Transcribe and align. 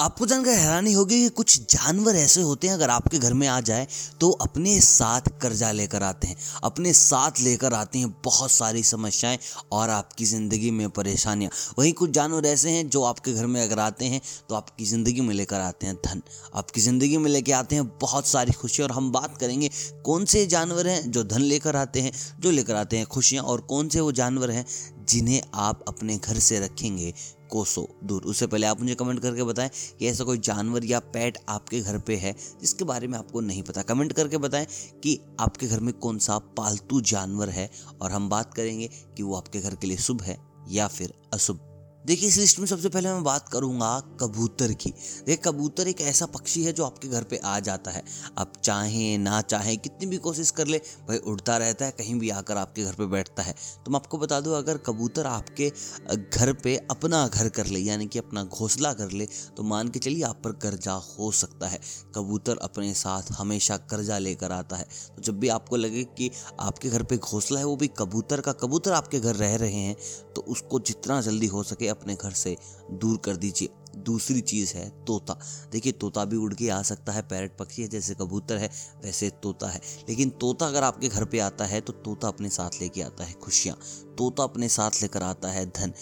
आपको 0.00 0.26
जानकर 0.26 0.50
हैरानी 0.50 0.92
होगी 0.92 1.16
कि 1.20 1.28
कुछ 1.30 1.72
जानवर 1.72 2.16
ऐसे 2.16 2.42
होते 2.42 2.66
हैं, 2.66 2.74
अगर 2.74 2.90
आपके 2.90 3.18
घर 3.18 3.32
में 3.34 3.46
आ 3.48 3.58
जाए 3.60 3.86
तो 4.20 4.30
अपने 4.42 4.78
साथ 4.80 5.28
कर्जा 5.42 5.70
लेकर 5.72 6.02
आते 6.02 6.26
हैं। 6.26 6.36
अपने 6.64 6.92
साथ 6.92 7.40
लेकर 7.40 7.74
आते 7.74 7.98
हैं 7.98 8.10
बहुत 8.24 8.50
सारी 8.50 8.82
समस्याएँ 8.82 9.38
और 9.72 9.90
आपकी 9.90 10.24
ज़िंदगी 10.24 10.70
में 10.70 10.88
परेशानियाँ। 10.90 11.50
वहीं 11.78 11.92
कुछ 11.92 12.10
जानवर 12.10 12.46
ऐसे 12.46 12.70
हैं 12.70 12.88
जो 12.88 13.02
आपके 13.04 13.32
घर 13.32 13.46
में 13.46 13.60
अगर 13.62 13.78
आते 13.80 14.04
हैं 14.04 14.20
तो 14.48 14.54
आपकी 14.54 14.84
ज़िंदगी 14.84 15.20
में 15.20 15.34
लेकर 15.34 15.60
आते 15.60 15.86
हैं 15.86 15.96
धन। 16.06 16.22
आपकी 16.54 16.80
ज़िंदगी 16.80 17.16
में 17.16 17.30
लेकर 17.30 17.52
आते 17.52 17.74
हैं 17.74 17.86
बहुत 18.00 18.26
सारी 18.26 18.52
खुशियाँ 18.52 18.88
और 18.88 18.94
हम 18.94 19.10
बात 19.12 19.36
करेंगे 19.40 19.70
कौन 20.04 20.24
से 20.26 20.46
जानवर 20.46 20.88
हैं 20.88 21.10
जो 21.10 21.24
धन 21.24 21.42
लेकर 21.42 21.76
आते 21.76 22.00
हैं, 22.00 22.12
जो 22.40 22.50
लेकर 22.50 22.74
आते 22.76 22.96
हैं 22.96 23.06
खुशियाँ 23.08 23.44
और 23.44 23.60
कौन 23.66 23.88
से 23.88 24.00
वो 24.00 24.12
जानवर 24.14 24.50
हैं 24.50 24.64
जिन्हें 25.08 25.42
आप 25.54 25.84
अपने 25.88 26.16
घर 26.16 26.38
से 26.38 26.60
रखेंगे, 26.60 27.14
कोसो, 27.50 27.88
दूर। 28.04 28.22
उससे 28.22 28.46
पहले 28.46 28.66
आप 28.66 28.80
मुझे 28.80 28.94
कमेंट 28.94 29.20
करके 29.20 29.42
बताएँ 29.42 29.70
कि 29.98 30.06
ऐसा 30.06 30.24
कोई 30.24 30.38
जानवर 30.38 30.84
या 30.84 30.98
पेट 30.98 31.38
आपके 31.48 31.80
घर 31.80 31.98
पे 31.98 32.16
है 32.16 32.36
जिसके 32.60 32.84
बारे 32.84 33.06
में 33.06 33.18
आपको 33.18 33.40
नहीं 33.40 33.62
पता। 33.62 33.82
कमेंट 33.82 34.12
करके 34.12 34.38
बताएँ 34.38 34.66
कि 35.02 35.20
आपके 35.40 35.66
घर 35.66 35.80
में 35.80 35.94
कौन 35.94 36.18
सा 36.18 36.38
पालतू 36.38 37.00
जानवर 37.00 37.48
है 37.48 37.70
और 38.02 38.10
हम 38.10 38.28
बात 38.28 38.54
करेंगे 38.54 38.90
कि 39.16 39.22
वो 39.22 39.36
आपके 39.36 39.60
घर 39.60 39.74
के 39.74 39.86
लिए 39.86 39.96
शुभ 39.96 40.22
है 40.22 40.38
या 40.68 40.88
फिर 40.88 41.14
अशुभ। 41.34 41.69
देखिए, 42.04 42.28
इस 42.28 42.36
लिस्ट 42.38 42.58
में 42.58 42.66
सबसे 42.66 42.88
पहले 42.88 43.08
मैं 43.08 43.22
बात 43.24 43.48
करूँगा 43.48 43.88
कबूतर 44.20 44.72
की। 44.72 44.90
देखिए, 44.90 45.36
कबूतर 45.36 45.88
एक 45.88 46.00
ऐसा 46.00 46.26
पक्षी 46.26 46.62
है 46.64 46.72
जो 46.72 46.84
आपके 46.84 47.08
घर 47.08 47.22
पे 47.22 47.36
आ 47.36 47.58
जाता 47.60 47.90
है। 47.90 48.02
आप 48.38 48.52
चाहें, 48.64 49.18
ना 49.18 49.40
चाहें, 49.40 49.76
कितनी 49.78 50.06
भी 50.06 50.16
कोशिश 50.16 50.50
कर 50.50 50.66
ले, 50.66 50.78
भाई 51.08 51.18
उड़ता 51.18 51.56
रहता 51.56 51.84
है, 51.84 51.90
कहीं 51.90 52.14
भी 52.14 52.30
आकर 52.30 52.56
आपके 52.56 52.84
घर 52.84 52.92
पे 52.92 53.06
बैठता 53.06 53.42
है। 53.42 53.54
तो 53.84 53.90
मैं 53.90 53.96
आपको 53.96 54.18
बता 54.18 54.40
दूँ, 54.40 54.56
अगर 54.56 54.78
कबूतर 54.78 55.26
आपके 55.26 55.70
घर 56.14 56.52
पे 56.52 56.76
अपना 56.90 57.26
घर 57.28 57.48
कर 57.48 57.66
ले, 57.66 57.80
यानी 57.80 58.06
कि 58.06 58.18
अपना 58.18 58.44
घोंसला 58.44 58.92
कर 58.92 59.10
ले 59.10 59.26
तो 59.56 59.62
मान 59.62 59.88
के 59.88 59.98
चलिए 59.98 60.22
आप 60.22 60.40
पर 60.44 60.52
कर्जा 60.52 60.92
हो 60.92 61.30
सकता 61.32 61.68
है। 61.68 61.80
कबूतर 62.14 62.58
अपने 62.62 62.92
साथ 62.94 63.30
हमेशा 63.32 63.76
कर्जा 63.90 64.18
लेकर 64.18 64.52
आता 64.52 64.76
है। 64.76 64.84
तो 65.16 65.22
जब 65.22 65.38
भी 65.40 65.48
आपको 65.50 65.76
लगे 65.76 66.04
कि 66.18 66.30
आपके 66.60 66.88
घर 66.88 67.02
पर 67.02 67.16
घोंसला 67.16 67.58
है, 67.58 67.64
वो 67.64 67.76
भी 67.76 67.88
कबूतर 67.98 68.40
का 68.40 68.52
कबूतर 68.54 68.92
आपके 68.92 69.20
घर 69.20 69.36
रह 69.36 69.56
रहे 69.56 69.72
हैं 69.72 69.96
तो 70.34 70.40
उसको 70.42 70.80
जितना 70.80 71.20
जल्दी 71.20 71.46
हो 71.46 71.62
सके 71.62 71.88
अपने 71.90 72.14
घर 72.14 72.30
से 72.30 72.56
दूर 72.90 73.16
कर 73.16 73.36
दीजिए। 73.36 73.68
दूसरी 73.96 74.40
चीज़ 74.40 74.74
है 74.74 74.88
तोता। 75.04 75.38
देखिए, 75.72 75.92
तोता 75.92 76.24
भी 76.24 76.36
उड़ 76.36 76.52
के 76.54 76.68
आ 76.68 76.80
सकता 76.82 77.12
है, 77.12 77.22
पैरट 77.22 77.56
पक्षी 77.58 77.82
है, 77.82 77.88
जैसे 77.88 78.14
कबूतर 78.14 78.56
है, 78.56 78.70
वैसे 79.04 79.30
तोता 79.42 79.68
है। 79.68 79.80
लेकिन 80.08 80.30
तोता 80.30 80.66
अगर 80.66 80.84
आपके 80.84 81.08
घर 81.08 81.24
पे 81.24 81.38
आता 81.38 81.64
है 81.64 81.80
तो 81.80 81.92
तोता 81.92 82.28
अपने 82.28 82.48
साथ 82.48 82.80
लेके 82.80 83.02
आता 83.02 83.24
है 83.24 83.32
खुशियाँ। 83.34 83.76
तोता 84.18 84.42
अपने 84.42 84.68
साथ 84.68 85.02
लेकर 85.02 85.22
आता 85.22 85.48
है 85.48 85.66
धन। 85.66 85.92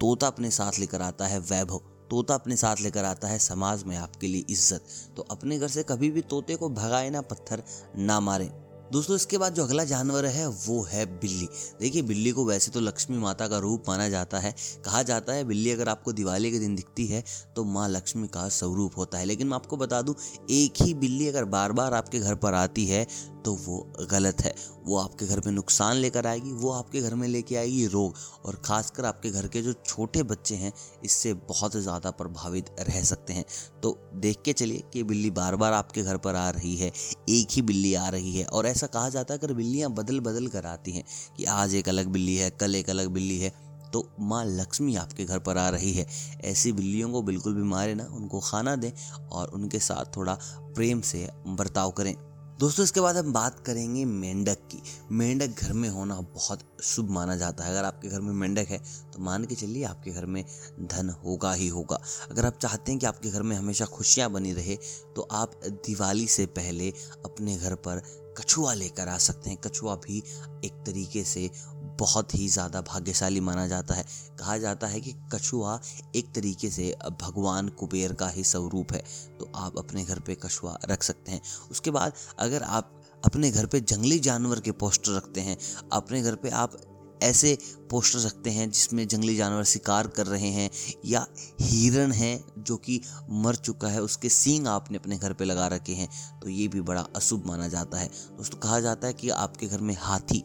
तोता 0.00 0.26
अपने 0.26 0.50
साथ 0.50 0.78
लेकर 0.78 1.02
आता 1.02 1.26
है 1.26 1.38
वैभव। 1.40 1.80
तोता 2.10 2.34
अपने 2.34 2.56
साथ 2.56 2.76
लेकर 2.80 3.04
आता 3.04 3.28
है 3.28 3.38
समाज 3.38 3.82
में 3.84 3.96
आपके 3.96 4.26
लिए 4.26 4.44
इज़्ज़त। 4.50 4.84
तो 5.16 5.22
अपने 5.22 5.58
घर 5.58 5.68
से 5.68 5.82
कभी 5.82 6.10
भी 6.10 6.20
तोते 6.20 6.56
को 6.56 6.68
भगाए 6.68 7.10
ना 7.10 7.20
पत्थर, 7.20 7.62
ना 7.96 8.20
मारें। 8.20 8.67
दोस्तों, 8.92 9.16
इसके 9.16 9.38
बाद 9.38 9.54
जो 9.54 9.64
अगला 9.64 9.84
जानवर 9.84 10.26
है, 10.26 10.46
वो 10.46 10.82
है 10.82 11.04
बिल्ली। 11.12 11.48
देखिए, 11.80 12.02
बिल्ली 12.02 12.30
को 12.30 12.44
वैसे 12.44 12.70
तो 12.70 12.80
लक्ष्मी 12.80 13.18
माता 13.18 13.48
का 13.48 13.58
रूप 13.58 13.88
माना 13.88 14.08
जाता 14.08 14.38
है। 14.38 14.54
कहा 14.84 15.02
जाता 15.02 15.32
है, 15.32 15.44
बिल्ली 15.44 15.70
अगर 15.70 15.88
आपको 15.88 16.12
दिवाली 16.12 16.50
के 16.50 16.58
दिन 16.58 16.74
दिखती 16.74 17.06
है 17.06 17.22
तो 17.56 17.64
माँ 17.64 17.88
लक्ष्मी 17.88 18.28
का 18.28 18.48
स्वरूप 18.48 18.96
होता 18.96 19.18
है। 19.18 19.24
लेकिन 19.24 19.46
मैं 19.46 19.54
आपको 19.54 19.76
बता 19.76 20.00
दूँ, 20.02 20.14
एक 20.50 20.82
ही 20.82 20.94
बिल्ली 20.94 21.28
अगर 21.28 21.44
बार 21.46 21.72
बार 21.72 21.94
आपके 21.94 22.20
घर 22.20 22.34
पर 22.34 22.54
आती 22.54 22.86
है 22.86 23.06
तो 23.44 23.52
वो 23.56 23.78
गलत 24.10 24.40
है। 24.40 24.54
वो 24.84 24.96
आपके 24.98 25.26
घर 25.26 25.40
में 25.46 25.52
नुकसान 25.52 25.96
लेकर 25.96 26.26
आएगी, 26.26 26.52
वो 26.52 26.70
आपके 26.70 27.00
घर 27.00 27.14
में 27.14 27.26
लेके 27.28 27.56
आएगी 27.56 27.86
रोग। 27.86 28.14
और 28.46 28.56
ख़ासकर 28.64 29.04
आपके 29.04 29.30
घर 29.30 29.46
के 29.48 29.62
जो 29.62 29.72
छोटे 29.74 30.22
बच्चे 30.24 30.54
हैं, 30.54 30.72
इससे 31.04 31.32
बहुत 31.48 31.76
ज़्यादा 31.76 32.10
प्रभावित 32.12 32.70
रह 32.80 33.02
सकते 33.04 33.32
हैं। 33.32 33.44
तो 33.82 33.96
देख 34.16 34.42
के 34.44 34.52
चलिए 34.52 34.82
कि 34.92 35.02
बिल्ली 35.04 35.30
बार 35.32 35.56
बार 35.56 35.72
आपके 35.72 36.02
घर 36.02 36.16
पर 36.18 36.34
आ 36.34 36.48
रही 36.50 36.76
है, 36.76 36.92
एक 37.28 37.48
ही 37.52 37.62
बिल्ली 37.62 37.94
आ 37.94 38.08
रही 38.08 38.36
है। 38.36 38.44
और 38.46 38.66
ऐसा 38.66 38.86
कहा 38.88 39.08
जाता 39.08 39.34
है, 39.34 39.40
अगर 39.40 39.54
बिल्लियाँ 39.54 39.90
बदल 39.92 40.20
बदल 40.22 40.46
कर 40.48 40.66
आती 40.66 40.92
हैं 40.92 41.04
कि 41.36 41.44
आज 41.44 41.74
एक 41.74 41.88
अलग 41.88 42.06
बिल्ली 42.08 42.36
है, 42.36 42.50
कल 42.50 42.74
एक 42.74 42.90
अलग 42.90 43.08
बिल्ली 43.08 43.38
है 43.38 43.52
तो 43.92 44.02
माँ 44.20 44.44
लक्ष्मी 44.46 44.94
आपके 44.96 45.24
घर 45.24 45.38
पर 45.38 45.58
आ 45.58 45.68
रही 45.68 45.92
है। 45.92 46.06
ऐसी 46.44 46.72
बिल्लियों 46.72 47.10
को 47.10 47.22
बिल्कुल 47.22 47.54
भी 47.54 47.62
मारे 47.64 47.94
ना, 47.94 48.04
उनको 48.06 48.40
खाना 48.40 48.74
दें 48.76 48.90
और 49.28 49.48
उनके 49.48 49.78
साथ 49.78 50.16
थोड़ा 50.16 50.34
प्रेम 50.74 51.00
से 51.00 51.28
बर्ताव 51.48 51.90
करें। 51.90 52.14
दोस्तों, 52.58 52.84
इसके 52.84 53.00
बाद 53.00 53.16
हम 53.16 53.32
बात 53.32 53.58
करेंगे 53.66 54.04
मेंढक 54.04 54.58
की। 54.70 54.82
मेंढक 55.12 55.60
घर 55.62 55.72
में 55.72 55.88
होना 55.88 56.14
बहुत 56.34 56.60
शुभ 56.84 57.10
माना 57.10 57.36
जाता 57.36 57.64
है। 57.64 57.70
अगर 57.70 57.84
आपके 57.84 58.08
घर 58.08 58.20
में 58.20 58.32
मेंढक 58.32 58.68
है 58.68 58.78
तो 59.12 59.22
मान 59.22 59.44
के 59.44 59.54
चलिए 59.54 59.84
आपके 59.84 60.10
घर 60.10 60.26
में 60.26 60.44
धन 60.82 61.10
होगा 61.24 61.52
ही 61.52 61.68
होगा। 61.68 62.00
अगर 62.30 62.46
आप 62.46 62.58
चाहते 62.58 62.92
हैं 62.92 63.00
कि 63.00 63.06
आपके 63.06 63.30
घर 63.30 63.42
में 63.42 63.56
हमेशा 63.56 63.84
खुशियाँ 63.86 64.30
बनी 64.30 64.52
रहे 64.52 64.76
तो 65.16 65.28
आप 65.32 65.52
दिवाली 65.64 66.26
से 66.28 66.46
पहले 66.48 66.90
अपने 67.24 67.56
घर 67.56 67.74
पर 67.76 68.02
कछुआ 68.38 68.72
लेकर 68.74 69.08
आ 69.08 69.16
सकते 69.18 69.50
हैं। 69.50 69.58
कछुआ 69.60 69.94
भी 69.98 70.18
एक 70.64 70.82
तरीके 70.86 71.24
से 71.24 71.50
बहुत 71.98 72.34
ही 72.34 72.48
ज़्यादा 72.48 72.80
भाग्यशाली 72.82 73.40
माना 73.40 73.66
जाता 73.68 73.94
है। 73.94 74.04
कहा 74.38 74.56
जाता 74.58 74.86
है 74.86 75.00
कि 75.00 75.14
कछुआ 75.32 75.78
एक 76.16 76.32
तरीके 76.34 76.70
से 76.70 76.94
भगवान 77.22 77.68
कुबेर 77.78 78.12
का 78.12 78.28
ही 78.28 78.44
स्वरूप 78.44 78.92
है। 78.92 79.02
तो 79.40 79.50
आप 79.56 79.78
अपने 79.78 80.04
घर 80.04 80.20
पे 80.20 80.34
कछुआ 80.36 80.76
रख 80.90 81.02
सकते 81.02 81.32
हैं। 81.32 81.40
उसके 81.70 81.90
बाद 81.90 82.12
अगर 82.38 82.62
आप 82.62 82.94
अपने 83.22 83.50
घर 83.50 83.66
पे 83.66 83.80
जंगली 83.82 84.18
जानवर 84.20 84.60
के 84.60 84.72
पोस्टर 84.74 85.12
रखते 85.12 85.40
हैं, 85.40 85.56
अपने 85.92 86.22
घर 86.22 86.34
पे 86.34 86.50
आप 86.50 86.76
ऐसे 87.22 87.56
पोस्टर 87.90 88.18
रखते 88.18 88.50
हैं 88.50 88.70
जिसमें 88.70 89.06
जंगली 89.08 89.34
जानवर 89.36 89.64
शिकार 89.66 90.06
कर 90.08 90.26
रहे 90.26 90.48
हैं 90.50 90.68
या 91.06 91.26
हिरण 91.60 92.12
है 92.12 92.40
जो 92.58 92.76
कि 92.76 93.00
मर 93.30 93.54
चुका 93.56 93.88
है, 93.88 94.02
उसके 94.02 94.28
सींग 94.28 94.66
आपने 94.68 94.98
अपने 94.98 95.16
घर 95.18 95.32
पे 95.32 95.44
लगा 95.44 95.66
रखे 95.68 95.94
हैं 95.94 96.08
तो 96.40 96.48
ये 96.48 96.68
भी 96.68 96.80
बड़ा 96.82 97.00
अशुभ 97.16 97.46
माना 97.46 97.68
जाता 97.68 97.98
है। 97.98 98.06
दोस्तों, 98.06 98.58
कहा 98.58 98.80
जाता 98.80 99.06
है 99.06 99.12
कि 99.14 99.28
आपके 99.30 99.66
घर 99.66 99.80
में 99.80 99.94
हाथी 99.98 100.42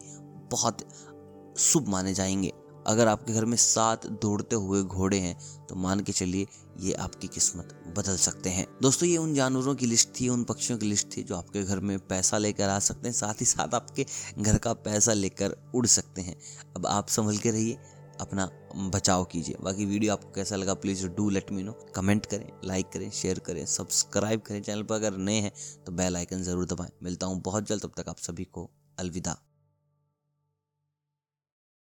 बहुत 0.50 0.82
शुभ 1.56 1.88
माने 1.88 2.14
जाएँगे। 2.14 2.52
अगर 2.86 3.08
आपके 3.08 3.32
घर 3.32 3.44
में 3.44 3.56
सात 3.56 4.06
दौड़ते 4.22 4.56
हुए 4.56 4.82
घोड़े 4.82 5.18
हैं 5.18 5.36
तो 5.66 5.74
मान 5.74 6.00
के 6.00 6.12
चलिए 6.12 6.46
ये 6.80 6.92
आपकी 6.94 7.28
किस्मत 7.28 7.68
बदल 7.96 8.16
सकते 8.16 8.50
हैं। 8.50 8.66
दोस्तों, 8.82 9.08
ये 9.08 9.16
उन 9.16 9.34
जानवरों 9.34 9.74
की 9.74 9.86
लिस्ट 9.86 10.08
थी, 10.20 10.28
उन 10.28 10.44
पक्षियों 10.44 10.78
की 10.78 10.86
लिस्ट 10.86 11.16
थी 11.16 11.22
जो 11.22 11.36
आपके 11.36 11.62
घर 11.62 11.80
में 11.80 11.98
पैसा 11.98 12.38
लेकर 12.38 12.68
आ 12.68 12.78
सकते 12.80 13.08
हैं, 13.08 13.14
साथ 13.14 13.40
ही 13.40 13.46
साथ 13.46 13.74
आपके 13.74 14.06
घर 14.38 14.58
का 14.58 14.72
पैसा 14.74 15.12
लेकर 15.12 15.56
उड़ 15.74 15.86
सकते 15.86 16.22
हैं। 16.22 16.36
अब 16.76 16.86
आप 16.86 17.08
संभल 17.08 17.36
के 17.36 17.50
रहिए, 17.50 17.78
अपना 18.20 18.48
बचाव 18.90 19.24
कीजिए। 19.24 19.56
बाकी 19.60 19.86
वीडियो 19.86 20.12
आपको 20.12 20.30
कैसा 20.32 20.56
लगा, 20.56 20.74
please 20.74 21.06
do 21.06 21.28
let 21.30 21.50
me 21.52 21.62
know. 21.62 21.72
Comment 21.94 22.26
करें, 22.26 22.46
लाइक 22.64 22.92
करें, 22.92 23.10
शेयर 23.12 23.38
करें, 23.38 23.64
सब्सक्राइब 23.66 24.40
करें 24.40 24.62
चैनल 24.62 24.82
पर 24.82 24.94
अगर 24.94 25.16
नए 25.18 25.40
हैं 25.40 25.52
तो 25.86 25.92
बेल 25.92 26.16
आइकन 26.16 26.42
ज़रूर 26.42 26.66
दबाएँ। 26.66 26.90
मिलता 27.02 27.26
हूँ 27.26 27.40
बहुत 27.42 27.68
जल्द, 27.68 27.82
तब 27.82 27.92
तक 27.96 28.08
आप 28.08 28.18
सभी 28.18 28.44
को 28.44 28.70
अलविदा। 28.98 29.36